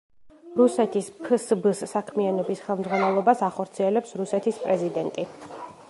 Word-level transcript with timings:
რუსეთის 0.59 1.09
ფსბ-ს 1.25 1.83
საქმიანობის 1.91 2.65
ხელმძღვანელობას 2.69 3.45
ახორციელებს 3.51 4.19
რუსეთის 4.23 4.63
პრეზიდენტი. 4.65 5.29